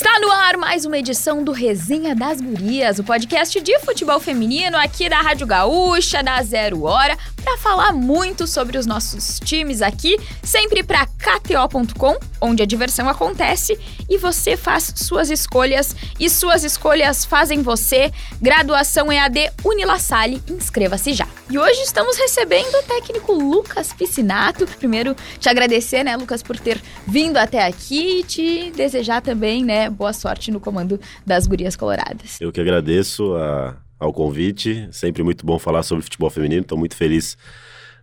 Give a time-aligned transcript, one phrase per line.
[0.00, 4.76] Está no ar mais uma edição do Resenha das Gurias, o podcast de futebol feminino
[4.76, 10.18] aqui da Rádio Gaúcha, da Zero Hora, para falar muito sobre os nossos times aqui,
[10.42, 13.78] sempre para KTO.com, onde a diversão acontece
[14.08, 18.12] e você faz suas escolhas e suas escolhas fazem você.
[18.42, 21.26] Graduação EAD Unilassalle, inscreva-se já.
[21.50, 24.66] E hoje estamos recebendo o técnico Lucas Piscinato.
[24.78, 29.88] Primeiro, te agradecer, né, Lucas, por ter vindo até aqui e te desejar também, né,
[29.88, 32.40] boa sorte no comando das Gurias Coloradas.
[32.40, 34.88] Eu que agradeço a, ao convite.
[34.92, 36.62] Sempre muito bom falar sobre futebol feminino.
[36.62, 37.36] Estou muito feliz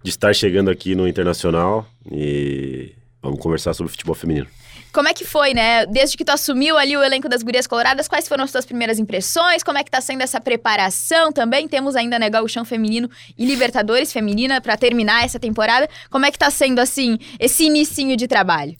[0.03, 4.47] de estar chegando aqui no Internacional e vamos conversar sobre futebol feminino.
[4.93, 5.85] Como é que foi, né?
[5.85, 8.97] Desde que tu assumiu ali o elenco das Gurias Coloradas, quais foram as tuas primeiras
[8.97, 9.61] impressões?
[9.61, 11.67] Como é que tá sendo essa preparação também?
[11.67, 15.87] Temos ainda, né, Gauchão Feminino e Libertadores Feminina para terminar essa temporada.
[16.09, 18.75] Como é que tá sendo, assim, esse inicinho de trabalho?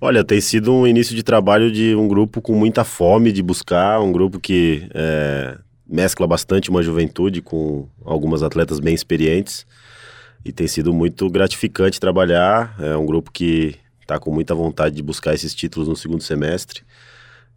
[0.00, 4.00] Olha, tem sido um início de trabalho de um grupo com muita fome de buscar,
[4.00, 9.66] um grupo que é, mescla bastante uma juventude com algumas atletas bem experientes
[10.44, 12.76] e tem sido muito gratificante trabalhar.
[12.78, 16.84] É um grupo que está com muita vontade de buscar esses títulos no segundo semestre.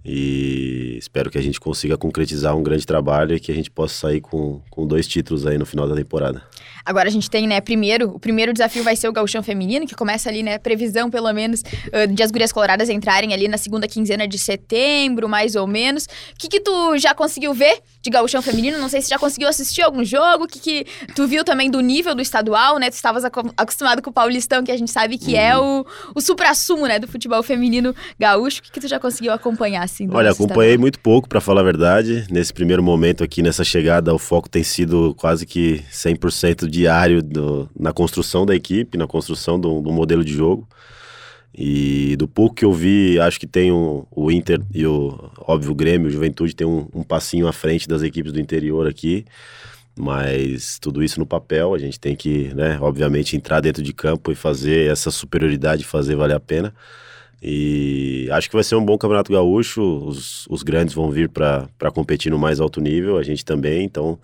[0.04, 3.94] E espero que a gente consiga concretizar um grande trabalho e que a gente possa
[3.94, 6.42] sair com, com dois títulos aí no final da temporada.
[6.86, 9.96] Agora a gente tem, né, primeiro, o primeiro desafio vai ser o gauchão feminino, que
[9.96, 11.64] começa ali, né, previsão pelo menos
[12.14, 16.06] de as gurias coloradas entrarem ali na segunda quinzena de setembro, mais ou menos.
[16.06, 18.78] O que que tu já conseguiu ver de gauchão feminino?
[18.78, 21.80] Não sei se já conseguiu assistir algum jogo, o que que tu viu também do
[21.80, 22.90] nível do estadual, né?
[22.90, 25.40] Tu estavas acostumado com o paulistão, que a gente sabe que uhum.
[25.40, 28.60] é o, o supra-sumo, né, do futebol feminino gaúcho.
[28.60, 29.82] O que que tu já conseguiu acompanhar?
[29.84, 30.08] assim?
[30.12, 32.26] Olha, acompanhei muito pouco, para falar a verdade.
[32.30, 37.70] Nesse primeiro momento aqui, nessa chegada, o foco tem sido quase que 100% diário do,
[37.78, 40.68] na construção da equipe, na construção do, do, modelo de jogo.
[41.54, 45.72] E do pouco que eu vi, acho que tem um, o Inter e o, óbvio,
[45.72, 49.26] o Grêmio, o Juventude tem um, um passinho à frente das equipes do interior aqui.
[50.00, 54.32] Mas tudo isso no papel, a gente tem que, né, obviamente, entrar dentro de campo
[54.32, 56.74] e fazer essa superioridade, fazer valer a pena.
[57.44, 59.82] E acho que vai ser um bom campeonato gaúcho.
[59.82, 63.84] Os, os grandes vão vir para competir no mais alto nível, a gente também.
[63.84, 64.18] Então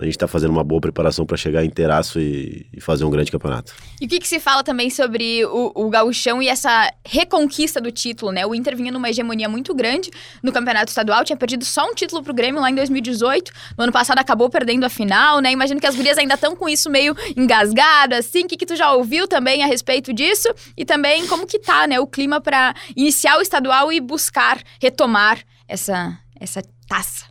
[0.00, 3.30] a gente está fazendo uma boa preparação para chegar inteiraço e, e, fazer um grande
[3.30, 3.74] campeonato.
[4.00, 7.92] E o que, que se fala também sobre o, o gauchão e essa reconquista do
[7.92, 8.46] título, né?
[8.46, 10.10] O Inter vinha numa hegemonia muito grande
[10.42, 13.52] no campeonato estadual, tinha perdido só um título pro Grêmio lá em 2018.
[13.76, 15.52] No ano passado acabou perdendo a final, né?
[15.52, 18.44] Imagino que as gurias ainda estão com isso meio engasgado, assim.
[18.44, 20.48] O que, que tu já ouviu também a respeito disso?
[20.78, 25.40] E também como que tá, né, o clima para iniciar o estadual e buscar retomar
[25.68, 27.26] essa, essa taça?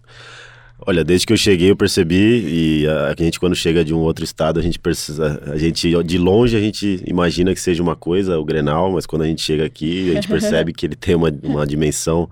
[0.89, 4.00] Olha, desde que eu cheguei eu percebi e a, a, gente quando chega de um
[4.00, 7.95] outro estado a gente precisa, a gente de longe a gente imagina que seja uma
[7.95, 11.13] coisa o Grenal, mas quando a gente chega aqui a gente percebe que ele tem
[11.13, 12.27] uma, uma dimensão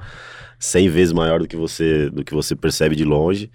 [0.57, 3.51] 100 vezes maior do que você do que você percebe de longe.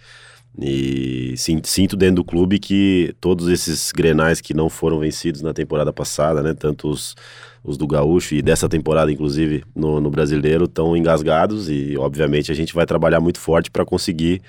[0.60, 1.34] E
[1.64, 6.42] sinto dentro do clube que todos esses grenais que não foram vencidos na temporada passada,
[6.42, 7.16] né, tanto os,
[7.64, 12.54] os do Gaúcho e dessa temporada, inclusive, no, no brasileiro, estão engasgados e, obviamente, a
[12.54, 14.42] gente vai trabalhar muito forte para conseguir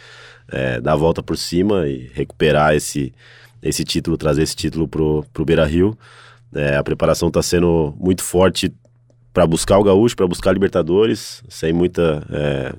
[0.52, 3.14] é, dar a volta por cima e recuperar esse,
[3.62, 5.98] esse título, trazer esse título pro, pro Beira Rio.
[6.54, 8.72] É, a preparação está sendo muito forte
[9.34, 12.74] para buscar o Gaúcho, para buscar a Libertadores, sem muita é,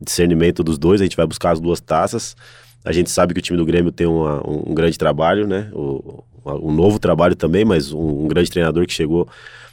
[0.00, 1.00] discernimento dos dois.
[1.00, 2.34] A gente vai buscar as duas taças.
[2.84, 5.68] A gente sabe que o time do Grêmio tem uma, um, um, grande trabalho, né?
[5.74, 6.24] O,
[6.54, 9.28] um novo trabalho também, mas um, um grande treinador que chegou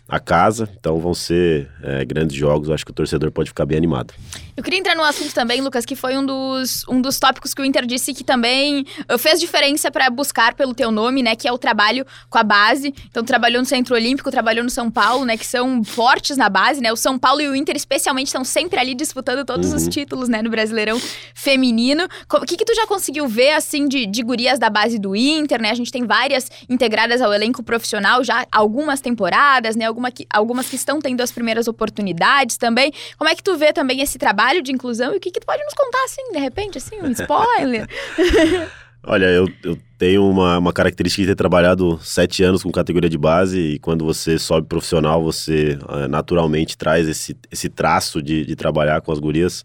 [0.07, 3.77] a casa, então vão ser é, grandes jogos, acho que o torcedor pode ficar bem
[3.77, 4.13] animado.
[4.55, 7.61] Eu queria entrar num assunto também, Lucas, que foi um dos, um dos tópicos que
[7.61, 11.47] o Inter disse que também uh, fez diferença para buscar pelo teu nome, né, que
[11.47, 12.93] é o trabalho com a base.
[13.09, 16.79] Então trabalhou no Centro Olímpico, trabalhou no São Paulo, né, que são fortes na base,
[16.79, 16.93] né?
[16.93, 19.75] O São Paulo e o Inter especialmente estão sempre ali disputando todos uhum.
[19.75, 21.01] os títulos, né, no Brasileirão
[21.33, 22.07] feminino.
[22.31, 25.61] O que que tu já conseguiu ver assim de, de gurias da base do Inter,
[25.61, 25.71] né?
[25.71, 29.85] A gente tem várias integradas ao elenco profissional já algumas temporadas, né?
[29.85, 32.91] alguma que, algumas que estão tendo as primeiras oportunidades também.
[33.17, 35.45] Como é que tu vê também esse trabalho de inclusão e o que, que tu
[35.45, 37.87] pode nos contar, assim, de repente, assim, um spoiler?
[39.07, 43.19] Olha, eu, eu tenho uma, uma característica de ter trabalhado sete anos com categoria de
[43.19, 48.55] base e quando você sobe profissional, você é, naturalmente traz esse, esse traço de, de
[48.55, 49.63] trabalhar com as gurias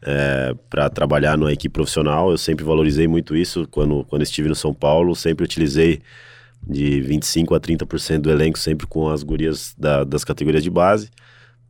[0.00, 2.30] é, para trabalhar numa equipe profissional.
[2.30, 6.00] Eu sempre valorizei muito isso quando, quando estive no São Paulo, sempre utilizei
[6.66, 11.10] de 25% a 30% do elenco, sempre com as gurias da, das categorias de base.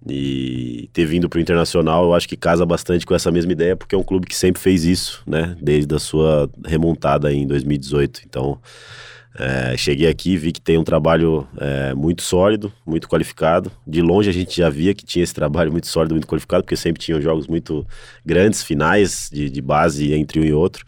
[0.08, 3.76] E ter vindo para o Internacional, eu acho que casa bastante com essa mesma ideia,
[3.76, 5.56] porque é um clube que sempre fez isso, né?
[5.60, 8.22] Desde a sua remontada em 2018.
[8.24, 8.60] Então,
[9.38, 13.70] É, cheguei aqui vi que tem um trabalho é, muito sólido, muito qualificado.
[13.86, 16.76] De longe a gente já via que tinha esse trabalho muito sólido, muito qualificado, porque
[16.76, 17.86] sempre tinham jogos muito
[18.24, 20.86] grandes, finais de, de base entre um e outro.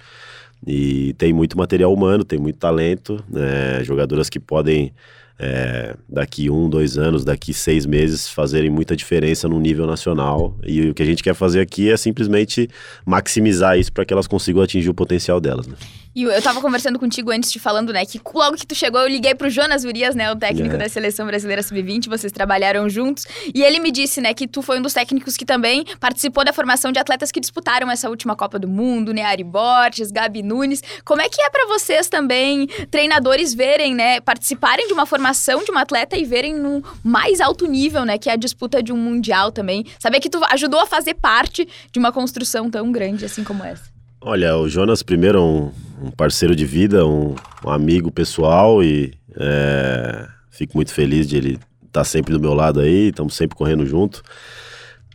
[0.66, 4.92] E tem muito material humano, tem muito talento, né, jogadoras que podem
[5.38, 10.56] é, daqui um, dois anos, daqui seis meses, fazerem muita diferença no nível nacional.
[10.64, 12.68] E o que a gente quer fazer aqui é simplesmente
[13.06, 15.66] maximizar isso para que elas consigam atingir o potencial delas.
[15.66, 15.76] Né?
[16.18, 19.08] E eu tava conversando contigo antes te falando, né, que logo que tu chegou, eu
[19.08, 20.78] liguei pro Jonas Urias, né, o técnico é.
[20.78, 23.24] da Seleção Brasileira Sub-20, vocês trabalharam juntos,
[23.54, 26.52] e ele me disse, né, que tu foi um dos técnicos que também participou da
[26.52, 30.82] formação de atletas que disputaram essa última Copa do Mundo, né, Ari Borges, Gabi Nunes.
[31.04, 35.27] Como é que é para vocês também, treinadores, verem, né, participarem de uma formação
[35.64, 38.92] de uma atleta e verem no mais alto nível, né, que é a disputa de
[38.92, 39.84] um mundial também?
[39.98, 43.84] Saber que tu ajudou a fazer parte de uma construção tão grande assim como essa.
[44.20, 45.72] Olha, o Jonas primeiro é um,
[46.02, 47.34] um parceiro de vida, um,
[47.64, 51.52] um amigo pessoal e é, fico muito feliz de ele
[51.86, 54.22] estar tá sempre do meu lado aí, estamos sempre correndo junto.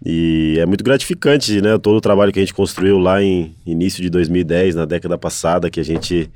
[0.06, 1.78] E é muito gratificante, né?
[1.78, 5.70] Todo o trabalho que a gente construiu lá em início de 2010, na década passada,
[5.70, 6.30] que a gente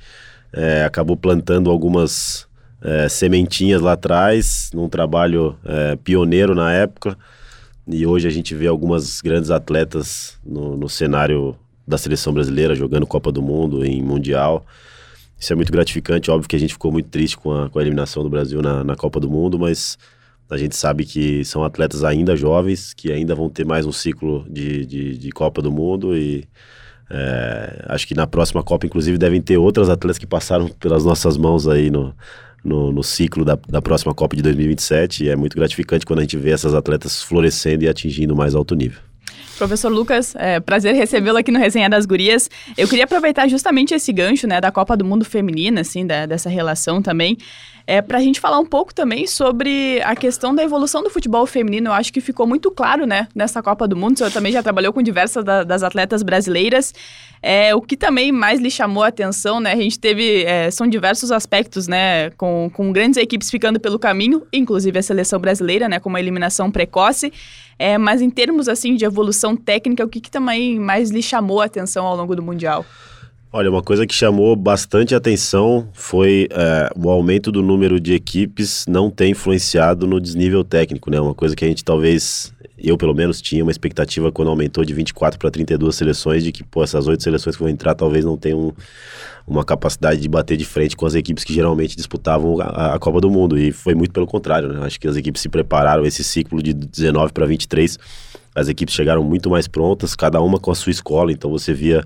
[0.54, 2.47] é, acabou plantando algumas
[2.82, 7.18] é, sementinhas lá atrás, num trabalho é, pioneiro na época.
[7.88, 11.56] E hoje a gente vê algumas grandes atletas no, no cenário
[11.88, 14.66] da seleção brasileira jogando Copa do Mundo, em Mundial.
[15.40, 16.30] Isso é muito gratificante.
[16.30, 18.84] Óbvio que a gente ficou muito triste com a, com a eliminação do Brasil na,
[18.84, 19.98] na Copa do Mundo, mas
[20.50, 24.46] a gente sabe que são atletas ainda jovens, que ainda vão ter mais um ciclo
[24.50, 26.46] de, de, de Copa do Mundo e
[27.10, 31.38] é, acho que na próxima Copa, inclusive, devem ter outras atletas que passaram pelas nossas
[31.38, 32.14] mãos aí no,
[32.68, 36.22] no, no ciclo da, da próxima Copa de 2027 e é muito gratificante quando a
[36.22, 39.00] gente vê essas atletas florescendo e atingindo mais alto nível.
[39.58, 42.50] Professor Lucas, é prazer recebê-lo aqui no Resenha das Gurias.
[42.78, 46.50] Eu queria aproveitar justamente esse gancho, né, da Copa do Mundo Feminina, assim, da, dessa
[46.50, 47.38] relação também,
[47.88, 51.46] é, para a gente falar um pouco também sobre a questão da evolução do futebol
[51.46, 51.88] feminino.
[51.88, 54.18] Eu acho que ficou muito claro, né, nessa Copa do Mundo.
[54.18, 56.94] Senhor também já trabalhou com diversas da, das atletas brasileiras.
[57.42, 59.72] É, o que também mais lhe chamou a atenção, né?
[59.72, 60.44] A gente teve.
[60.44, 62.32] É, são diversos aspectos, né?
[62.32, 66.00] Com, com grandes equipes ficando pelo caminho, inclusive a seleção brasileira, né?
[66.00, 67.32] Com uma eliminação precoce.
[67.80, 71.62] É, mas em termos assim de evolução técnica, o que, que também mais lhe chamou
[71.62, 72.86] a atenção ao longo do Mundial?
[73.52, 78.86] Olha, uma coisa que chamou bastante atenção foi é, o aumento do número de equipes
[78.88, 81.20] não ter influenciado no desnível técnico, né?
[81.20, 84.94] Uma coisa que a gente talvez, eu pelo menos, tinha uma expectativa quando aumentou de
[84.94, 88.38] 24 para 32 seleções, de que pô, essas oito seleções que vão entrar talvez não
[88.38, 88.74] tenham
[89.48, 93.22] uma capacidade de bater de frente com as equipes que geralmente disputavam a, a Copa
[93.22, 93.58] do Mundo.
[93.58, 94.86] E foi muito pelo contrário, né?
[94.86, 97.98] Acho que as equipes se prepararam, esse ciclo de 19 para 23,
[98.58, 102.04] as equipes chegaram muito mais prontas, cada uma com a sua escola, então você via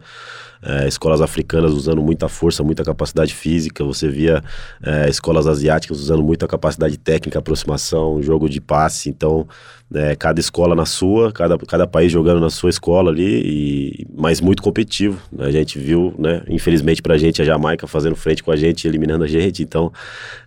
[0.62, 4.44] é, escolas africanas usando muita força, muita capacidade física, você via
[4.84, 9.48] é, escolas asiáticas usando muita capacidade técnica, aproximação, jogo de passe, então
[9.94, 14.40] é, cada escola na sua, cada, cada país jogando na sua escola ali, e, mas
[14.40, 15.20] muito competitivo.
[15.40, 19.24] A gente viu, né, infelizmente pra gente, a Jamaica fazendo frente com a gente, eliminando
[19.24, 19.92] a gente, então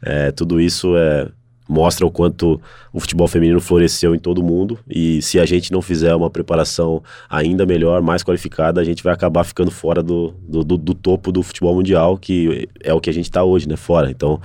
[0.02, 1.28] é, tudo isso é
[1.68, 2.60] mostra o quanto
[2.92, 6.28] o futebol feminino floresceu em todo o mundo e se a gente não fizer uma
[6.28, 10.94] preparação ainda melhor, mais qualificada, a gente vai acabar ficando fora do, do, do, do
[10.94, 13.76] topo do futebol mundial, que é o que a gente está hoje, né?
[13.76, 14.10] Fora.
[14.10, 14.40] Então,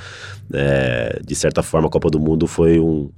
[0.53, 3.09] é, de certa forma, a Copa do Mundo foi um,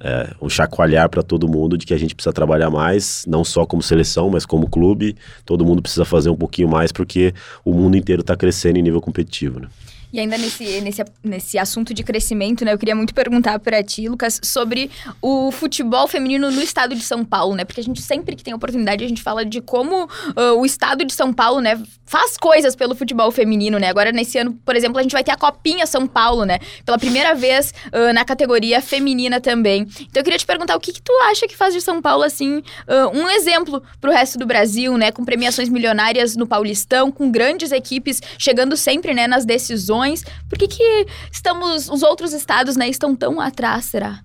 [0.00, 3.64] é, um chacoalhar para todo mundo de que a gente precisa trabalhar mais, não só
[3.64, 5.14] como seleção, mas como clube.
[5.44, 7.32] Todo mundo precisa fazer um pouquinho mais porque
[7.64, 9.68] o mundo inteiro está crescendo em nível competitivo, né?
[10.12, 12.72] E ainda nesse, nesse, nesse assunto de crescimento, né?
[12.74, 14.90] Eu queria muito perguntar para ti, Lucas, sobre
[15.22, 17.64] o futebol feminino no estado de São Paulo, né?
[17.64, 21.04] Porque a gente sempre que tem oportunidade, a gente fala de como uh, o estado
[21.04, 23.88] de São Paulo, né, faz coisas pelo futebol feminino, né?
[23.88, 26.58] Agora, nesse ano, por exemplo, a gente vai ter a Copinha São Paulo, né?
[26.84, 29.82] Pela primeira vez uh, na categoria feminina também.
[29.82, 32.22] Então eu queria te perguntar o que, que tu acha que faz de São Paulo,
[32.22, 35.10] assim, uh, um exemplo pro resto do Brasil, né?
[35.10, 40.01] Com premiações milionárias no Paulistão, com grandes equipes chegando sempre, né, nas decisões
[40.48, 44.20] por que, que estamos, os outros estados, né, estão tão atrás, será?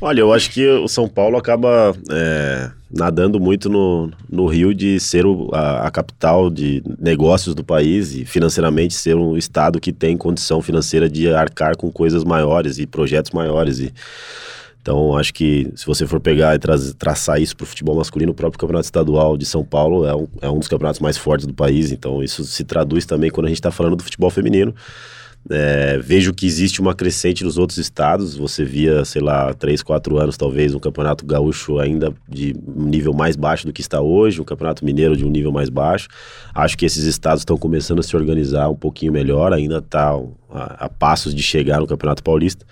[0.00, 5.00] Olha, eu acho que o São Paulo acaba é, nadando muito no, no Rio de
[5.00, 9.92] ser o, a, a, capital de negócios do país e financeiramente ser um estado que
[9.92, 13.78] tem condição financeira de arcar com coisas maiores e projetos maiores.
[13.78, 13.92] E,
[14.86, 18.30] então, acho que se você for pegar e tra traçar isso para o futebol masculino,
[18.30, 21.44] o próprio Campeonato Estadual de São Paulo é um, é um dos campeonatos mais fortes
[21.44, 21.90] do país.
[21.90, 24.72] Então, isso se traduz também quando a gente está falando do futebol feminino.
[25.50, 28.36] É, vejo que existe uma crescente nos outros estados.
[28.36, 33.12] Você via, sei lá, três, quatro anos talvez, um campeonato gaúcho ainda de um nível
[33.12, 36.06] mais baixo do que está hoje, um campeonato mineiro de um nível mais baixo.
[36.54, 40.12] Acho que esses estados estão começando a se organizar um pouquinho melhor, ainda está
[40.48, 42.64] a, a passos de chegar no Campeonato Paulista.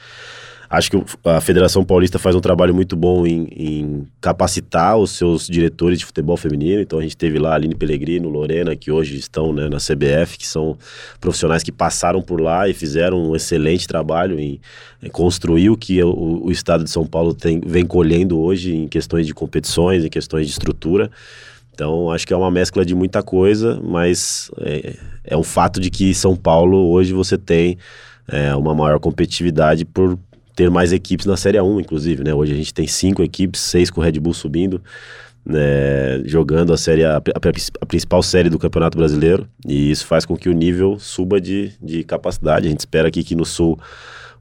[0.68, 5.47] Acho que a Federação Paulista faz um trabalho muito bom em, em, capacitar os seus
[5.47, 6.80] diretores de futebol feminino.
[6.80, 10.38] Então a gente teve lá a Aline Pellegrino, Lorena, que hoje estão né, na CBF,
[10.38, 10.76] que são
[11.21, 14.61] profissionais que passaram por lá e fizeram um excelente trabalho em,
[15.02, 18.88] em construir o que o, o, estado de São Paulo tem, vem colhendo hoje em
[18.88, 21.11] questões de competições, em questões de estrutura.
[21.75, 25.90] Então, acho que é uma mescla de muita coisa, mas é, é um fato de
[25.90, 27.76] que São Paulo hoje você tem
[28.28, 30.16] é, uma maior competitividade por
[30.54, 32.32] ter mais equipes na Série 1, inclusive, né?
[32.32, 34.80] Hoje a gente tem cinco equipes, seis com o Red Bull subindo,
[35.44, 36.23] né?
[36.25, 40.49] jogando a série a, a, principal série do Campeonato Brasileiro, e isso faz com que
[40.49, 42.66] o nível suba de, de capacidade.
[42.66, 43.78] A gente espera aqui que no Sul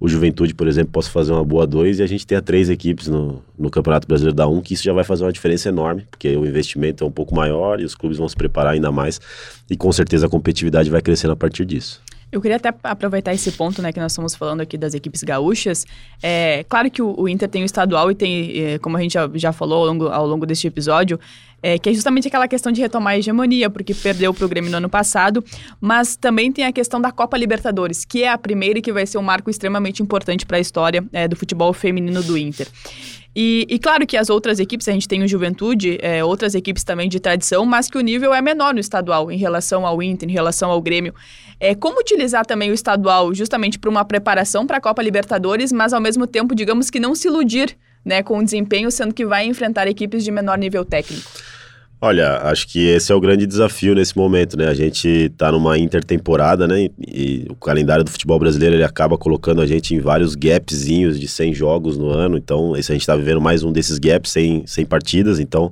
[0.03, 3.07] o Juventude, por exemplo, possa fazer uma boa dois e a gente tenha três equipes
[3.07, 6.35] no, no Campeonato Brasileiro da 1, que isso já vai fazer uma diferença enorme, porque
[6.35, 9.21] o investimento é um pouco maior e os clubes vão se preparar ainda mais,
[9.69, 12.01] e com certeza a competitividade vai crescendo a partir disso.
[12.33, 15.85] Eu queria até aproveitar esse ponto, né, que nós estamos falando aqui das equipes gaúchas.
[16.21, 19.13] É claro que o, o Inter tem o estadual e tem, é, como a gente
[19.13, 21.19] já, já falou ao longo, ao longo deste episódio,
[21.61, 24.77] é, que é justamente aquela questão de retomar a hegemonia, porque perdeu o Grêmio no
[24.77, 25.45] ano passado,
[25.79, 29.05] mas também tem a questão da Copa Libertadores, que é a primeira e que vai
[29.05, 32.67] ser um marco extremamente importante para a história é, do futebol feminino do Inter.
[33.35, 36.83] E, e, claro que as outras equipes, a gente tem o Juventude, é, outras equipes
[36.83, 40.29] também de tradição, mas que o nível é menor no estadual em relação ao Inter,
[40.29, 41.15] em relação ao Grêmio.
[41.59, 45.93] É, como utilizar também o estadual justamente para uma preparação para a Copa Libertadores, mas
[45.93, 47.75] ao mesmo tempo, digamos que não se iludir
[48.05, 51.31] né, com o desempenho, sendo que vai enfrentar equipes de menor nível técnico?
[52.05, 54.67] Olha, acho que esse é o grande desafio nesse momento, né?
[54.67, 56.89] A gente está numa intertemporada, né?
[56.99, 61.29] E, o calendário do futebol brasileiro ele acaba colocando a gente em vários gapzinhos de
[61.29, 62.35] 100 jogos no ano.
[62.35, 65.39] Então, esse a gente está vivendo mais um desses gaps sem, sem partidas.
[65.39, 65.71] Então,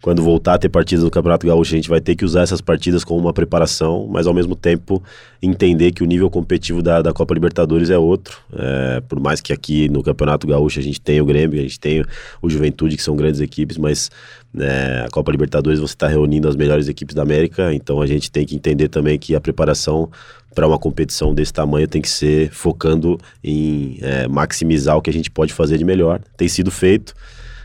[0.00, 2.62] quando voltar a ter partidas no Campeonato Gaúcho, a gente vai ter que usar essas
[2.62, 5.02] partidas como uma preparação, mas ao mesmo tempo
[5.42, 8.38] entender que o nível competitivo da, da Copa Libertadores é outro.
[8.56, 11.80] É, por mais que aqui no Campeonato Gaúcho a gente tenha o Grêmio, a gente
[11.80, 12.06] tenha
[12.40, 14.08] o Juventude, que são grandes equipes, mas
[14.56, 18.30] é, a Copa Libertadores você está reunindo as melhores equipes da América, então a gente
[18.30, 20.10] tem que entender também que a preparação
[20.54, 25.12] para uma competição desse tamanho tem que ser focando em é, maximizar o que a
[25.12, 26.20] gente pode fazer de melhor.
[26.36, 27.14] Tem sido feito.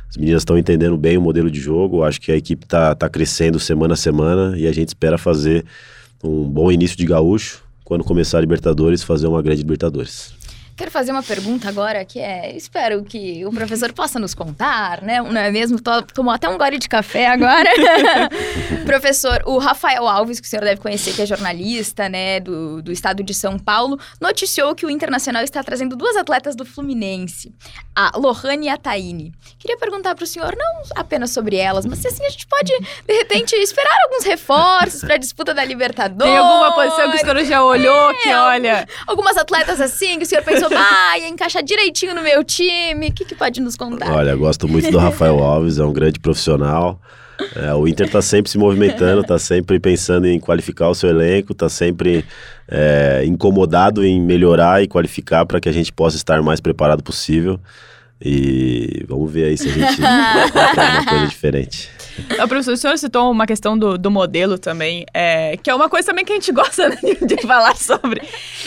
[0.10, 3.10] As meninas estão entendendo bem o modelo de jogo, acho que a equipe está tá
[3.10, 5.66] crescendo semana a semana e a gente espera fazer
[6.24, 10.34] um bom início de gaúcho, quando começar a Libertadores, fazer uma grande Libertadores.
[10.75, 15.22] Quero fazer uma pergunta agora que é, espero que o professor possa nos contar, né?
[15.22, 15.80] Não é mesmo?
[16.13, 17.70] Tomou até um gole de café agora.
[18.84, 22.92] professor, o Rafael Alves, que o senhor deve conhecer, que é jornalista, né, do, do
[22.92, 27.53] estado de São Paulo, noticiou que o Internacional está trazendo duas atletas do Fluminense,
[27.96, 29.32] a Lohane e a Taine.
[29.60, 32.72] Queria perguntar para o senhor, não apenas sobre elas, mas se assim a gente pode,
[33.06, 36.34] de repente, esperar alguns reforços para a disputa da Libertadores.
[36.34, 38.88] Tem alguma posição que o senhor já olhou é, que, olha...
[39.06, 43.10] Algumas atletas assim, que o senhor pensou ah, ia encaixar direitinho no meu time.
[43.10, 44.12] O que, que pode nos contar?
[44.12, 47.00] Olha, gosto muito do Rafael Alves, é um grande profissional.
[47.55, 51.51] É, o Inter está sempre se movimentando, está sempre pensando em qualificar o seu elenco,
[51.51, 52.24] está sempre
[52.70, 57.60] é, incomodado em melhorar e qualificar para que a gente possa estar mais preparado possível.
[58.25, 61.89] E vamos ver aí se a gente uma coisa diferente.
[62.44, 65.89] O professor, o senhor citou uma questão do, do modelo também, é, que é uma
[65.89, 68.22] coisa também que a gente gosta né, de, falar sobre.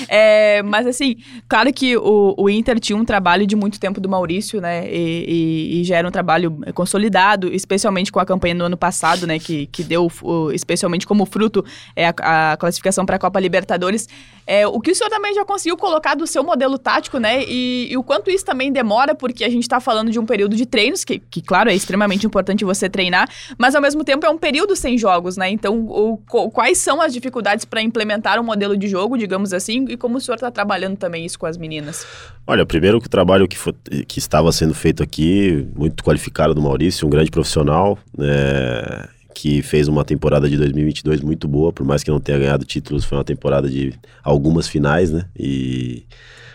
[0.09, 1.17] É, mas, assim,
[1.49, 4.87] claro que o, o Inter tinha um trabalho de muito tempo do Maurício, né?
[4.91, 9.27] E, e, e, já era um trabalho consolidado, especialmente com a campanha do ano passado,
[9.27, 9.39] né?
[9.39, 10.11] Que, que deu,
[10.53, 14.09] especialmente como fruto, é, a, a classificação para a Copa Libertadores.
[14.47, 17.45] É, o que o senhor também já conseguiu colocar do seu modelo tático, né?
[17.45, 20.57] E, e o quanto isso também demora, porque a gente está falando de um período
[20.57, 24.31] de treinos, que, que, claro, é extremamente importante você treinar, mas ao mesmo tempo é
[24.31, 25.49] um período sem jogos, né?
[25.51, 26.19] Então, o,
[26.51, 30.21] quais são as dificuldades para implementar um modelo de jogo, digamos assim, e como o
[30.21, 32.07] senhor está trabalhando também isso com as meninas?
[32.47, 33.75] Olha, primeiro que o trabalho que, foi,
[34.07, 39.09] que estava sendo feito aqui, muito qualificado do Maurício, um grande profissional, né?
[39.37, 43.05] Que fez uma temporada de 2022 muito boa, por mais que não tenha ganhado títulos,
[43.05, 43.93] foi uma temporada de
[44.25, 45.27] algumas finais, né?
[45.39, 46.07] E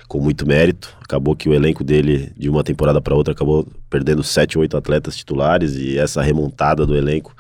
[0.08, 0.98] com muito mérito.
[1.00, 5.16] Acabou que o elenco dele, de uma temporada para outra, acabou perdendo sete, oito atletas
[5.16, 7.36] titulares e essa remontada do elenco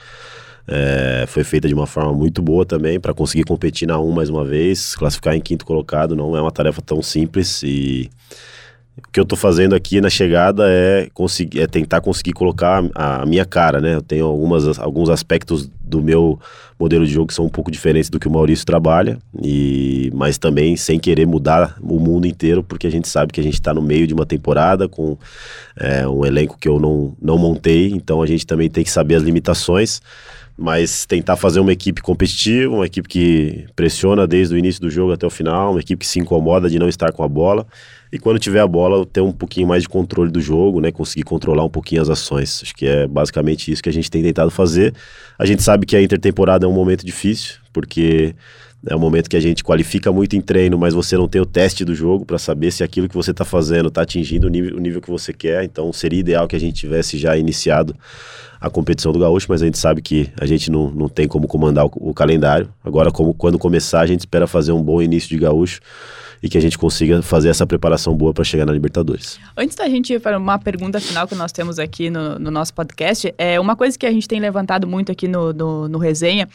[0.68, 4.30] é, foi feita de uma forma muito boa também para conseguir competir na 1 mais
[4.30, 8.12] uma vez, classificar em quinto colocado não é uma tarefa tão simples e
[9.08, 13.22] o que eu estou fazendo aqui na chegada é, conseguir, é tentar conseguir colocar a,
[13.22, 13.96] a, minha cara, né?
[13.96, 16.40] Eu tenho algumas, alguns aspectos do meu
[16.80, 20.38] modelo de jogo que são um pouco diferentes do que o Maurício trabalha, e mas
[20.38, 23.74] também sem querer mudar o mundo inteiro, porque a gente sabe que a gente está
[23.74, 25.18] no meio de uma temporada com
[25.78, 29.16] é, um elenco que eu não, não montei, então a gente também tem que saber
[29.16, 30.02] as limitações
[30.58, 35.12] mas tentar fazer uma equipe competitiva, uma equipe que pressiona desde o início do jogo
[35.12, 37.66] até o final, uma equipe que se incomoda de não estar com a bola
[38.12, 41.24] e quando tiver a bola ter um pouquinho mais de controle do jogo, né, conseguir
[41.24, 42.60] controlar um pouquinho as ações.
[42.62, 44.94] Acho que é basicamente isso que a gente tem tentado fazer.
[45.40, 48.36] A gente sabe que a intertemporada é um momento difícil, porque
[48.86, 51.46] é um momento que a gente qualifica muito em treino, mas você não tem o
[51.46, 54.76] teste do jogo para saber se aquilo que você está fazendo está atingindo o nível,
[54.76, 55.64] o nível que você quer.
[55.64, 57.96] Então seria ideal que a gente tivesse já iniciado
[58.60, 61.48] a competição do Gaúcho, mas a gente sabe que a gente não, não tem como
[61.48, 62.68] comandar o, o calendário.
[62.84, 65.80] Agora, como, quando começar, a gente espera fazer um bom início de Gaúcho
[66.42, 69.40] e que a gente consiga fazer essa preparação boa para chegar na Libertadores.
[69.56, 72.74] Antes da gente ir para uma pergunta final que nós temos aqui no, no, nosso
[72.74, 76.48] podcast, é uma coisa que a gente tem levantado muito aqui no, no, no resenha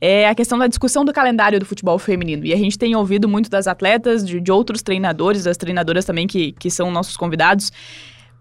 [0.00, 2.44] é a questão da discussão do calendário do futebol feminino.
[2.44, 6.26] E a gente tem ouvido muito das atletas, de, de outros treinadores, das treinadoras também
[6.26, 7.72] que, que são nossos convidados,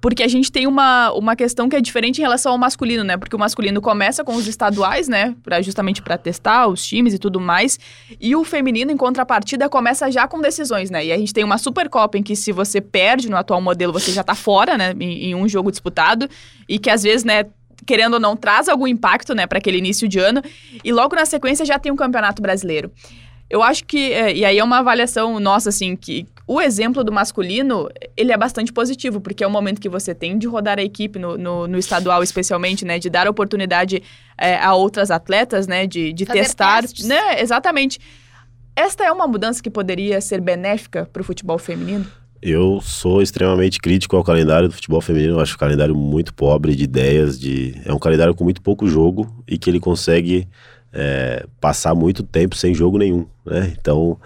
[0.01, 3.17] porque a gente tem uma, uma questão que é diferente em relação ao masculino, né?
[3.17, 5.35] Porque o masculino começa com os estaduais, né?
[5.43, 7.79] Pra, justamente para testar os times e tudo mais.
[8.19, 11.05] E o feminino, em contrapartida, começa já com decisões, né?
[11.05, 14.11] E a gente tem uma Supercopa em que se você perde no atual modelo, você
[14.11, 14.91] já tá fora, né?
[14.99, 16.27] Em, em um jogo disputado.
[16.67, 17.45] E que às vezes, né?
[17.85, 20.41] querendo ou não, traz algum impacto, né, para aquele início de ano.
[20.83, 22.91] E logo na sequência já tem um campeonato brasileiro.
[23.49, 27.13] Eu acho que, é, e aí é uma avaliação nossa, assim, que o exemplo do
[27.13, 30.83] masculino, ele é bastante positivo, porque é o momento que você tem de rodar a
[30.83, 34.03] equipe no, no, no estadual, especialmente, né, de dar oportunidade
[34.37, 37.07] é, a outras atletas, né, de, de testar, testes.
[37.07, 38.01] né, exatamente.
[38.75, 42.05] Esta é uma mudança que poderia ser benéfica para o futebol feminino?
[42.41, 45.35] Eu sou extremamente crítico ao calendário do futebol feminino.
[45.35, 47.39] Eu acho o calendário muito pobre de ideias.
[47.39, 47.79] De...
[47.85, 50.49] É um calendário com muito pouco jogo e que ele consegue
[50.91, 53.71] é, passar muito tempo sem jogo nenhum, né?
[53.79, 54.19] Então,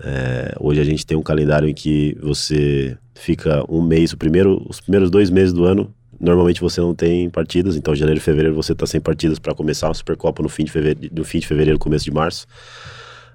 [0.00, 4.64] é, hoje a gente tem um calendário em que você fica um mês, o primeiro,
[4.68, 8.54] os primeiros dois meses do ano, normalmente você não tem partidas, então janeiro e fevereiro
[8.54, 11.46] você está sem partidas para começar uma Supercopa no fim de fevereiro, no fim de
[11.46, 12.46] fevereiro, começo de março.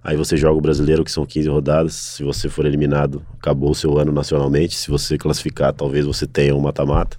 [0.03, 1.93] Aí você joga o brasileiro, que são 15 rodadas.
[1.93, 4.75] Se você for eliminado, acabou o seu ano nacionalmente.
[4.75, 7.17] Se você classificar, talvez você tenha um mata-mata.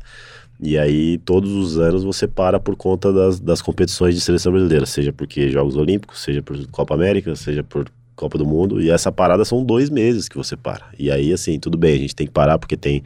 [0.61, 4.85] E aí, todos os anos, você para por conta das, das competições de seleção brasileira,
[4.85, 8.81] seja porque Jogos Olímpicos, seja por Copa América, seja por Copa do Mundo.
[8.81, 10.87] E essa parada são dois meses que você para.
[10.99, 13.03] E aí, assim, tudo bem, a gente tem que parar porque tem.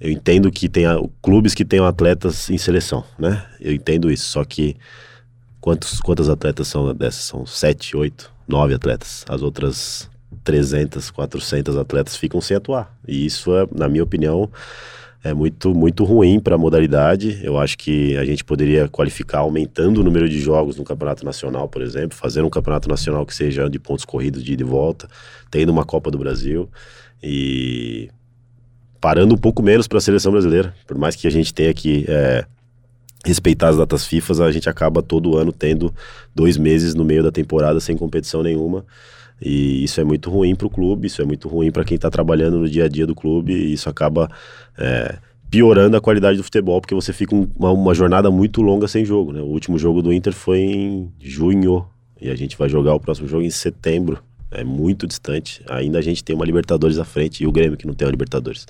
[0.00, 3.44] Eu entendo que tem a, clubes que tenham atletas em seleção, né?
[3.60, 4.26] Eu entendo isso.
[4.26, 4.76] Só que
[5.60, 7.24] quantos, quantas atletas são dessas?
[7.24, 9.24] São sete, oito, nove atletas.
[9.28, 10.10] As outras
[10.42, 12.94] 300, 400 atletas ficam sem atuar.
[13.06, 14.50] E isso é, na minha opinião,
[15.24, 17.40] é muito, muito ruim para a modalidade.
[17.42, 21.66] Eu acho que a gente poderia qualificar aumentando o número de jogos no Campeonato Nacional,
[21.66, 25.08] por exemplo, fazendo um Campeonato Nacional que seja de pontos corridos de ida e volta,
[25.50, 26.68] tendo uma Copa do Brasil
[27.22, 28.10] e
[29.00, 30.74] parando um pouco menos para a seleção brasileira.
[30.86, 32.44] Por mais que a gente tenha que é,
[33.24, 35.92] respeitar as datas FIFA, a gente acaba todo ano tendo
[36.34, 38.84] dois meses no meio da temporada sem competição nenhuma.
[39.44, 42.10] E isso é muito ruim para o clube, isso é muito ruim para quem está
[42.10, 44.30] trabalhando no dia a dia do clube, e isso acaba
[44.78, 45.18] é,
[45.50, 49.04] piorando a qualidade do futebol, porque você fica um, uma, uma, jornada muito longa sem
[49.04, 49.32] jogo.
[49.32, 49.40] Né?
[49.40, 51.86] O último jogo do Inter foi em junho,
[52.20, 54.18] e a gente vai jogar o próximo jogo em setembro.
[54.50, 55.62] É muito distante.
[55.68, 58.12] Ainda a gente tem uma Libertadores à frente e o Grêmio que não tem uma
[58.12, 58.66] Libertadores.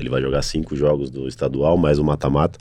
[0.00, 2.58] Ele vai jogar cinco jogos do estadual, mais o um mata-mata.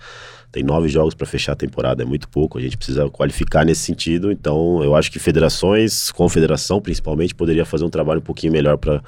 [0.51, 2.57] Tem nove jogos para fechar a temporada, é muito pouco.
[2.57, 4.31] A gente precisa qualificar nesse sentido.
[4.31, 9.03] Então, eu acho que federações, confederação principalmente, poderia fazer um trabalho um pouquinho melhor para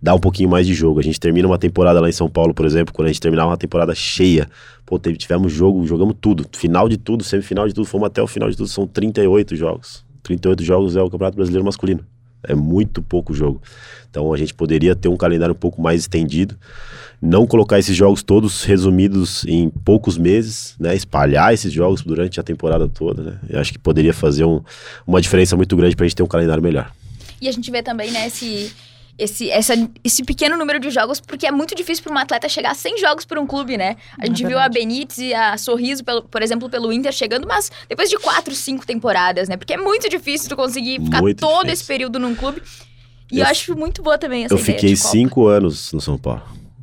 [0.00, 1.00] dar um pouquinho mais de jogo.
[1.00, 3.50] A gente termina uma temporada lá em São Paulo, por exemplo, quando a gente terminava
[3.50, 4.48] uma temporada cheia.
[4.86, 6.46] Pô, tivemos jogo, jogamos tudo.
[6.52, 8.68] Final de tudo, semifinal de tudo, fomos até o final de tudo.
[8.68, 10.04] São 38 jogos.
[10.22, 12.13] 38 jogos é o Campeonato Brasileiro Masculino.
[12.48, 13.60] É muito pouco jogo.
[14.10, 16.56] Então a gente poderia ter um calendário um pouco mais estendido,
[17.20, 20.94] não colocar esses jogos todos resumidos em poucos meses, né?
[20.94, 23.38] Espalhar esses jogos durante a temporada toda, né?
[23.48, 24.60] Eu acho que poderia fazer um,
[25.06, 26.92] uma diferença muito grande para a gente ter um calendário melhor.
[27.40, 28.72] E a gente vê também, né, esse
[29.18, 32.72] esse, essa, esse pequeno número de jogos, porque é muito difícil para uma atleta chegar
[32.72, 33.96] a 100 jogos por um clube, né?
[34.18, 37.46] A gente é viu a Benítez e a Sorriso, pelo, por exemplo, pelo Inter chegando,
[37.46, 39.56] mas depois de 4, 5 temporadas, né?
[39.56, 41.72] Porque é muito difícil tu conseguir ficar muito todo difícil.
[41.72, 42.62] esse período num clube.
[43.30, 46.42] E eu, eu acho muito boa também essa Eu fiquei 5 anos no São Paulo.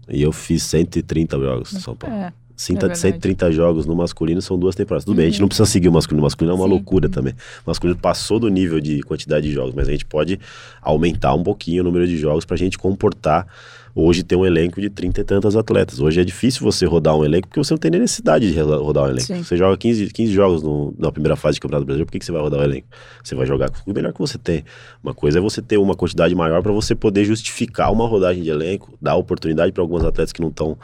[0.10, 2.15] E eu fiz 130 jogos no São Paulo.
[2.15, 2.34] É.
[2.62, 5.04] 130, é 130 jogos no masculino são duas temporadas.
[5.04, 5.17] Tudo uhum.
[5.17, 6.21] bem, a gente não precisa seguir o masculino.
[6.21, 6.71] O masculino é uma Sim.
[6.71, 7.34] loucura também.
[7.65, 10.39] O masculino passou do nível de quantidade de jogos, mas a gente pode
[10.82, 13.47] aumentar um pouquinho o número de jogos para a gente comportar
[13.96, 16.00] hoje tem um elenco de 30 e tantas atletas.
[16.00, 19.08] Hoje é difícil você rodar um elenco porque você não tem necessidade de rodar um
[19.08, 19.28] elenco.
[19.28, 19.44] Sim.
[19.44, 22.26] Você joga 15, 15 jogos no, na primeira fase de Campeonato Brasileiro, por que, que
[22.26, 22.88] você vai rodar o um elenco?
[23.24, 24.64] Você vai jogar com o melhor que você tem.
[25.04, 28.50] Uma coisa é você ter uma quantidade maior para você poder justificar uma rodagem de
[28.50, 30.78] elenco, dar oportunidade para alguns atletas que não estão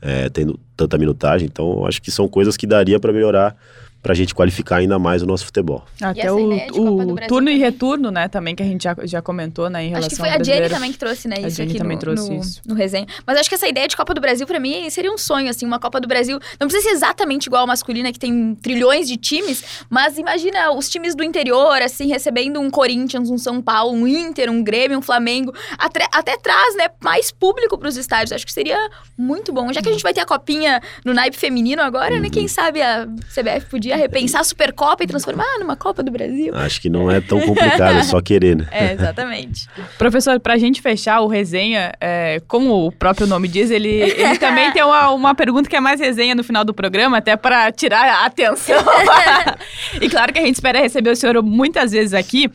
[0.00, 1.46] é, tendo tanta minutagem.
[1.46, 3.56] Então, acho que são coisas que daria para melhorar
[4.04, 5.82] para a gente qualificar ainda mais o nosso futebol.
[5.98, 9.82] Até o, o turno e retorno, né, também que a gente já, já comentou, né,
[9.82, 11.96] em relação Acho que foi a Jenny também que trouxe, né, isso a aqui também
[11.96, 12.60] no, trouxe no, isso.
[12.66, 13.06] no resenha.
[13.26, 15.64] Mas acho que essa ideia de Copa do Brasil para mim seria um sonho, assim,
[15.64, 19.16] uma Copa do Brasil, não precisa ser exatamente igual a masculina que tem trilhões de
[19.16, 24.06] times, mas imagina os times do interior, assim, recebendo um Corinthians, um São Paulo, um
[24.06, 28.32] Inter, um Grêmio, um Flamengo, até, até traz, né, mais público para os estádios.
[28.32, 29.72] Acho que seria muito bom.
[29.72, 32.22] Já que a gente vai ter a copinha no naipe feminino agora, né, uhum.
[32.24, 36.10] né, quem sabe a CBF podia podia repensar a Supercopa e transformar numa Copa do
[36.10, 36.54] Brasil.
[36.54, 38.66] Acho que não é tão complicado, é só querer, né?
[38.70, 39.68] É, exatamente.
[39.96, 44.72] Professor, pra gente fechar o resenha, é, como o próprio nome diz, ele, ele também
[44.72, 48.04] tem uma, uma pergunta que é mais resenha no final do programa, até para tirar
[48.04, 48.82] a atenção.
[50.00, 52.50] e claro que a gente espera receber o senhor muitas vezes aqui.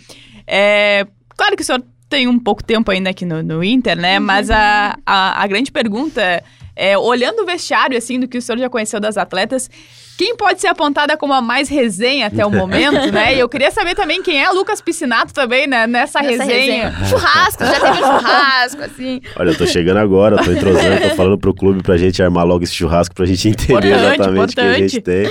[0.46, 4.20] É, claro que o senhor tem um pouco tempo ainda aqui no, no Inter, né?
[4.20, 6.44] Mas a, a, a grande pergunta é,
[6.80, 9.70] é, olhando o vestiário, assim, do que o senhor já conheceu das atletas,
[10.18, 13.36] quem pode ser apontada como a mais resenha até o momento, né?
[13.36, 15.86] E eu queria saber também quem é Lucas Piscinato também, né?
[15.86, 16.90] Nessa, Nessa resenha.
[16.90, 17.06] resenha.
[17.06, 19.22] Churrasco, já teve um churrasco, assim.
[19.36, 22.64] Olha, eu tô chegando agora, tô entrosando, tô falando pro clube pra gente armar logo
[22.64, 25.30] esse churrasco pra gente entender importante, exatamente o que a gente tem.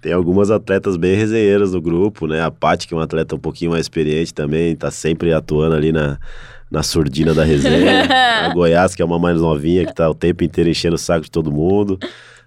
[0.00, 2.42] Tem algumas atletas bem resenheiras no grupo, né?
[2.42, 5.90] A Paty, que é uma atleta um pouquinho mais experiente também, tá sempre atuando ali
[5.92, 6.18] na,
[6.70, 8.06] na surdina da resenha.
[8.46, 11.24] a Goiás, que é uma mais novinha, que tá o tempo inteiro enchendo o saco
[11.24, 11.98] de todo mundo.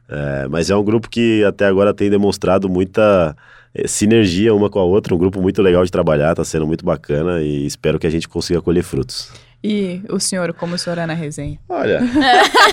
[0.10, 3.36] É, mas é um grupo que até agora tem demonstrado muita
[3.74, 6.86] é, sinergia uma com a outra, um grupo muito legal de trabalhar, está sendo muito
[6.86, 9.32] bacana e espero que a gente consiga colher frutos.
[9.64, 11.60] E o senhor, como o senhor é na resenha?
[11.70, 12.02] Olha,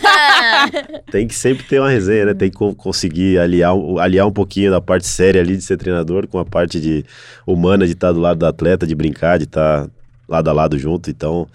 [1.12, 2.34] tem que sempre ter uma resenha, né?
[2.34, 6.38] Tem que conseguir aliar, aliar um pouquinho da parte séria ali de ser treinador com
[6.38, 7.04] a parte de
[7.46, 9.86] humana de estar do lado do atleta, de brincar, de estar
[10.28, 11.10] lado a lado junto.
[11.10, 11.48] Então,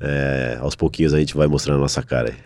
[0.00, 2.36] é, aos pouquinhos a gente vai mostrando a nossa cara aí.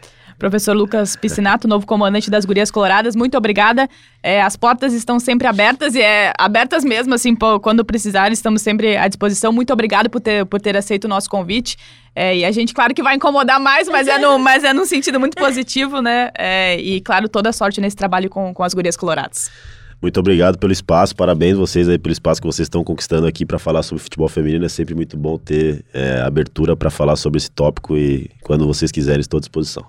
[0.40, 3.86] Professor Lucas Piscinato, novo comandante das Gurias Coloradas, muito obrigada.
[4.22, 8.62] É, as portas estão sempre abertas e é abertas mesmo, assim, pô, quando precisar, estamos
[8.62, 9.52] sempre à disposição.
[9.52, 11.76] Muito obrigado por ter, por ter aceito o nosso convite.
[12.16, 14.86] É, e a gente, claro que vai incomodar mais, mas é, no, mas é num
[14.86, 16.30] sentido muito positivo, né?
[16.38, 19.50] É, e, claro, toda sorte nesse trabalho com, com as Gurias Coloradas.
[20.02, 23.58] Muito obrigado pelo espaço, parabéns vocês aí pelo espaço que vocês estão conquistando aqui para
[23.58, 24.64] falar sobre futebol feminino.
[24.64, 28.90] É sempre muito bom ter é, abertura para falar sobre esse tópico e quando vocês
[28.90, 29.84] quiserem, estou à disposição.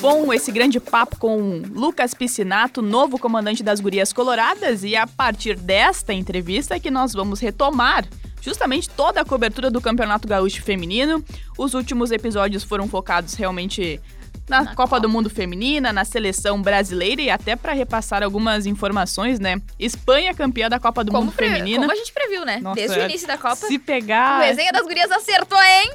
[0.00, 5.56] Bom, esse grande papo com Lucas Piscinato, novo comandante das Gurias Coloradas, e a partir
[5.56, 8.08] desta entrevista é que nós vamos retomar
[8.40, 11.24] justamente toda a cobertura do Campeonato Gaúcho Feminino.
[11.58, 14.00] Os últimos episódios foram focados realmente
[14.48, 18.66] na, na Copa, Copa, do Mundo Feminina, na seleção brasileira e até para repassar algumas
[18.66, 19.60] informações, né?
[19.78, 21.80] Espanha campeã da Copa do como Mundo Feminina.
[21.80, 22.58] Como a gente previu, né?
[22.60, 23.56] Nossa, Desde o início da Copa.
[23.56, 24.40] Se pegar.
[24.40, 25.92] O resenha das gurias acertou, hein?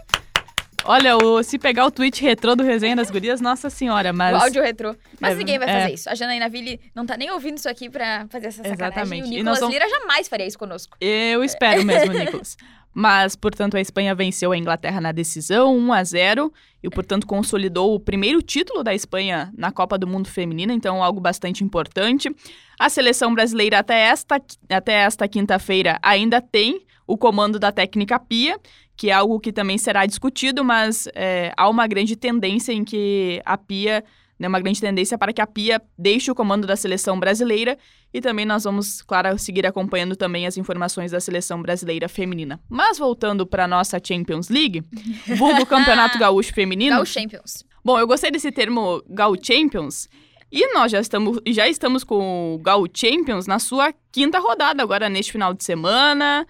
[0.88, 4.34] Olha, o, se pegar o tweet retrô do Resenha das Gurias, nossa senhora, mas...
[4.34, 4.96] O áudio retrô.
[5.20, 5.94] Mas é, ninguém vai fazer é.
[5.94, 6.10] isso.
[6.10, 8.86] A Janaína Ville não tá nem ouvindo isso aqui pra fazer essa sacanagem.
[8.86, 9.28] Exatamente.
[9.30, 10.96] E o Nicolas Lira jamais faria isso conosco.
[11.02, 12.56] Eu espero mesmo, Nicolas.
[12.98, 17.94] Mas, portanto, a Espanha venceu a Inglaterra na decisão, 1 a 0 e, portanto, consolidou
[17.94, 22.34] o primeiro título da Espanha na Copa do Mundo Feminina, então algo bastante importante.
[22.80, 28.58] A seleção brasileira até esta, até esta quinta-feira ainda tem o comando da técnica Pia,
[28.98, 33.42] que é algo que também será discutido, mas é, há uma grande tendência em que
[33.46, 34.04] a Pia,
[34.40, 37.78] né, uma grande tendência para que a Pia deixe o comando da seleção brasileira
[38.14, 42.60] e também nós vamos, claro, seguir acompanhando também as informações da seleção brasileira feminina.
[42.70, 44.82] Mas voltando para a nossa Champions League,
[45.38, 46.96] vulgo Campeonato Gaúcho Feminino.
[46.96, 47.66] Gaúcho Champions.
[47.84, 50.08] Bom, eu gostei desse termo Gaúcho Champions.
[50.50, 55.10] E nós já estamos, já estamos com o Gaúcho Champions na sua quinta rodada agora
[55.10, 56.48] neste final de semana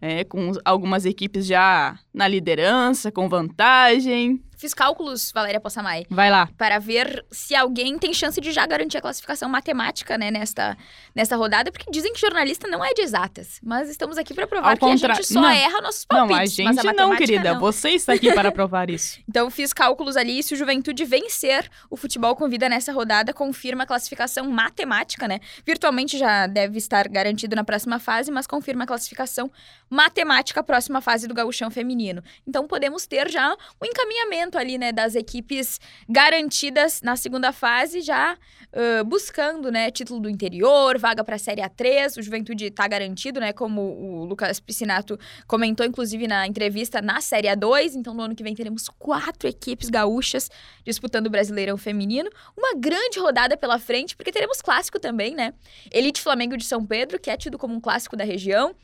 [0.00, 4.40] é, com algumas equipes já na liderança, com vantagem.
[4.56, 6.06] Fiz cálculos, Valéria Possamay.
[6.08, 6.48] Vai lá.
[6.56, 10.76] Para ver se alguém tem chance de já garantir a classificação matemática, né, nesta,
[11.14, 13.60] nesta rodada, porque dizem que jornalista não é de exatas.
[13.62, 15.12] Mas estamos aqui para provar Ao que contra...
[15.12, 15.50] a gente só não.
[15.50, 16.56] erra nossos palpites.
[16.58, 17.52] Não, a gente a não, querida.
[17.52, 17.60] Não.
[17.60, 19.20] Você está aqui para provar isso.
[19.28, 20.42] então, fiz cálculos ali.
[20.42, 25.40] Se o Juventude vencer, o futebol com vida nessa rodada confirma a classificação matemática, né?
[25.66, 29.50] Virtualmente já deve estar garantido na próxima fase, mas confirma a classificação
[29.90, 32.22] matemática próxima fase do gauchão feminino.
[32.46, 37.52] Então, podemos ter já o um encaminhamento momento ali, né, das equipes garantidas na segunda
[37.52, 42.18] fase, já uh, buscando, né, título do interior, vaga para a Série A3.
[42.18, 47.48] O Juventude está garantido, né, como o Lucas Piscinato comentou, inclusive, na entrevista, na Série
[47.48, 47.94] A2.
[47.94, 50.50] Então, no ano que vem teremos quatro equipes gaúchas
[50.84, 52.30] disputando o Brasileirão Feminino.
[52.56, 55.52] Uma grande rodada pela frente, porque teremos clássico também, né?
[55.92, 58.74] Elite Flamengo de São Pedro, que é tido como um clássico da região.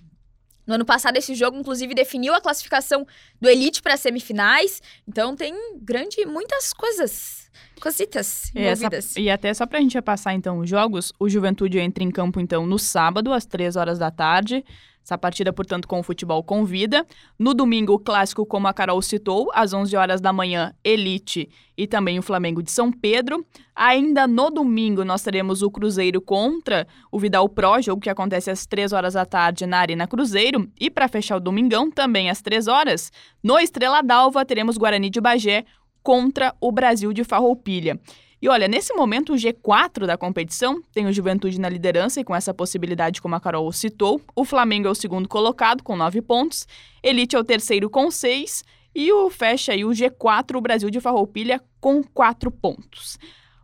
[0.66, 3.06] No ano passado, esse jogo, inclusive, definiu a classificação
[3.40, 4.80] do Elite para semifinais.
[5.06, 7.41] Então, tem grande, muitas coisas,
[7.80, 9.06] cositas envolvidas.
[9.10, 12.10] Essa, e até só para a gente repassar, então, os jogos, o Juventude entra em
[12.10, 14.64] campo, então, no sábado, às três horas da tarde.
[15.04, 17.04] Essa partida, portanto, com o futebol convida.
[17.36, 21.88] No domingo, o clássico, como a Carol citou, às 11 horas da manhã, Elite e
[21.88, 23.44] também o Flamengo de São Pedro.
[23.74, 28.64] Ainda no domingo, nós teremos o Cruzeiro contra o Vidal Pro, jogo que acontece às
[28.64, 30.70] 3 horas da tarde na Arena Cruzeiro.
[30.78, 33.10] E para fechar o domingão, também às 3 horas,
[33.42, 35.64] no Estrela d'Alva, teremos Guarani de Bagé
[36.02, 37.98] contra o Brasil de Farroupilha.
[38.42, 42.34] E olha, nesse momento, o G4 da competição tem o Juventude na liderança e com
[42.34, 44.20] essa possibilidade, como a Carol citou.
[44.34, 46.66] O Flamengo é o segundo colocado, com nove pontos.
[47.04, 48.64] Elite é o terceiro, com seis.
[48.92, 53.16] E o fecha aí o G4, o Brasil de Farroupilha, com quatro pontos.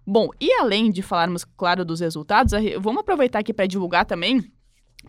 [0.07, 4.43] Bom, e além de falarmos, claro, dos resultados, vamos aproveitar aqui para divulgar também,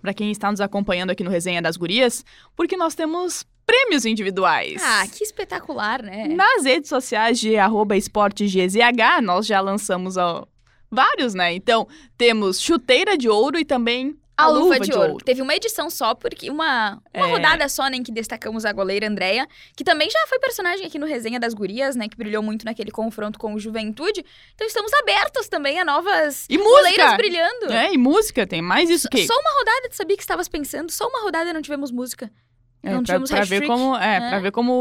[0.01, 4.81] para quem está nos acompanhando aqui no Resenha das Gurias, porque nós temos prêmios individuais.
[4.83, 6.27] Ah, que espetacular, né?
[6.27, 8.75] Nas redes sociais de arroba esportegzh,
[9.21, 10.45] nós já lançamos ó,
[10.89, 11.53] vários, né?
[11.53, 15.11] Então, temos chuteira de ouro e também a, a luva, luva, de, de ouro.
[15.11, 15.25] ouro.
[15.25, 17.31] Teve uma edição só, porque uma, uma é...
[17.31, 20.97] rodada só, né, em que destacamos a goleira Andréia, que também já foi personagem aqui
[20.97, 24.25] no Resenha das Gurias, né, que brilhou muito naquele confronto com o Juventude.
[24.55, 27.71] Então estamos abertos também a novas e goleiras brilhando.
[27.71, 29.27] É, e música, tem mais isso que...
[29.27, 30.91] Só uma rodada, tu sabia que estavas pensando?
[30.91, 32.31] Só uma rodada não tivemos música.
[32.81, 34.39] É, não pra, pra ver como é, né?
[34.39, 34.71] ver como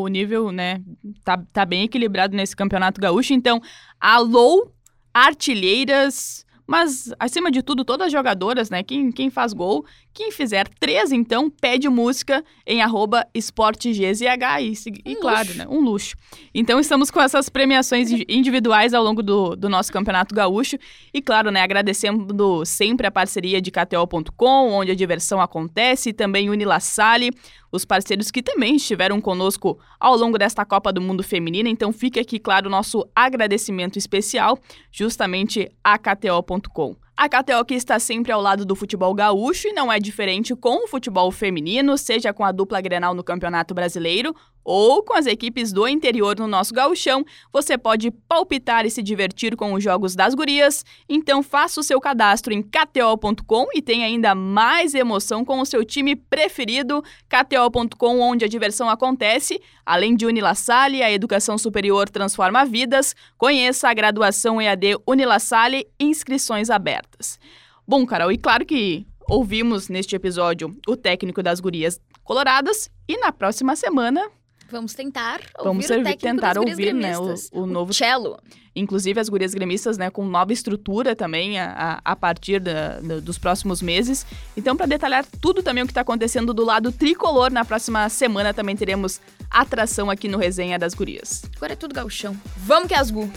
[0.00, 0.80] o nível, né,
[1.22, 3.34] tá, tá bem equilibrado nesse campeonato gaúcho.
[3.34, 3.60] Então,
[4.00, 4.70] alô,
[5.12, 8.82] artilheiras, mas, acima de tudo, todas as jogadoras, né?
[8.82, 9.84] Quem, quem faz gol,
[10.14, 14.22] quem fizer três, então, pede música em arroba esportegzh.
[14.22, 15.66] E, e claro, né?
[15.68, 16.14] Um luxo.
[16.54, 20.76] Então, estamos com essas premiações individuais ao longo do, do nosso Campeonato Gaúcho.
[21.12, 21.62] E, claro, né?
[21.62, 27.30] Agradecendo sempre a parceria de KTO.com, onde a diversão acontece, e também Unilassale,
[27.72, 31.68] os parceiros que também estiveram conosco ao longo desta Copa do Mundo Feminina.
[31.68, 34.58] Então fica aqui, claro, o nosso agradecimento especial
[34.90, 37.01] justamente a KTO.com.
[37.22, 40.88] A KTO está sempre ao lado do futebol gaúcho e não é diferente com o
[40.88, 45.86] futebol feminino, seja com a dupla Grenal no Campeonato Brasileiro ou com as equipes do
[45.88, 50.84] interior no nosso gauchão, você pode palpitar e se divertir com os jogos das gurias.
[51.08, 55.84] Então faça o seu cadastro em kto.com e tenha ainda mais emoção com o seu
[55.84, 59.60] time preferido, kto.com, onde a diversão acontece.
[59.84, 63.14] Além de Unilassalle, a educação superior transforma vidas.
[63.36, 67.38] Conheça a graduação EAD Unilassalle, inscrições abertas.
[67.86, 73.32] Bom, Carol, e claro que ouvimos neste episódio o técnico das gurias coloradas e na
[73.32, 74.30] próxima semana
[74.72, 78.38] Vamos tentar ouvir Vamos o técnico tentar ouvir, né, o, o, novo o cello.
[78.74, 83.36] Inclusive as gurias gremistas, né, com nova estrutura também a, a, partir da, da, dos
[83.36, 84.24] próximos meses.
[84.56, 88.54] Então, para detalhar tudo também o que está acontecendo do lado tricolor, na próxima semana
[88.54, 91.42] também teremos atração aqui no Resenha das Gurias.
[91.54, 92.34] Agora é tudo gauchão.
[92.56, 93.30] Vamos que é asgu!